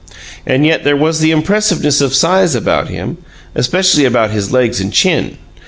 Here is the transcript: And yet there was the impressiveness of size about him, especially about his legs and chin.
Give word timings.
And 0.47 0.65
yet 0.65 0.83
there 0.83 0.95
was 0.97 1.19
the 1.19 1.29
impressiveness 1.29 2.01
of 2.01 2.15
size 2.15 2.55
about 2.55 2.89
him, 2.89 3.19
especially 3.53 4.03
about 4.05 4.31
his 4.31 4.51
legs 4.51 4.81
and 4.81 4.91
chin. 4.91 5.37